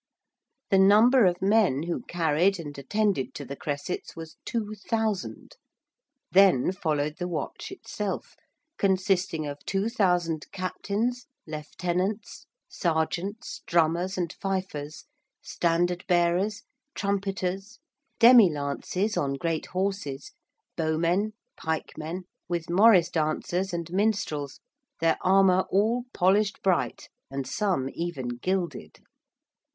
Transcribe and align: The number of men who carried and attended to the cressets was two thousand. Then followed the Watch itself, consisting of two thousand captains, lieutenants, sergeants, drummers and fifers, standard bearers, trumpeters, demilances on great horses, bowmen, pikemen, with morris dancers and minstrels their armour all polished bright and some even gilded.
The 0.71 0.79
number 0.79 1.25
of 1.27 1.43
men 1.43 1.83
who 1.83 2.01
carried 2.01 2.59
and 2.59 2.75
attended 2.75 3.35
to 3.35 3.45
the 3.45 3.55
cressets 3.55 4.15
was 4.15 4.35
two 4.45 4.73
thousand. 4.73 5.57
Then 6.31 6.71
followed 6.71 7.17
the 7.19 7.27
Watch 7.27 7.71
itself, 7.71 8.35
consisting 8.79 9.45
of 9.45 9.59
two 9.63 9.89
thousand 9.89 10.51
captains, 10.51 11.27
lieutenants, 11.45 12.47
sergeants, 12.67 13.61
drummers 13.67 14.17
and 14.17 14.33
fifers, 14.33 15.05
standard 15.43 16.03
bearers, 16.07 16.63
trumpeters, 16.95 17.77
demilances 18.19 19.15
on 19.21 19.35
great 19.35 19.67
horses, 19.67 20.31
bowmen, 20.75 21.33
pikemen, 21.57 22.23
with 22.49 22.71
morris 22.71 23.11
dancers 23.11 23.71
and 23.71 23.91
minstrels 23.91 24.61
their 24.99 25.19
armour 25.21 25.65
all 25.69 26.05
polished 26.11 26.63
bright 26.63 27.07
and 27.29 27.45
some 27.45 27.87
even 27.93 28.29
gilded. 28.29 28.99